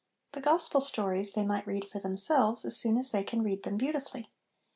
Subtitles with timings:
[0.31, 3.77] The gospel stories, they might read for themselves as soon as they can read them
[3.77, 4.31] beauti fully.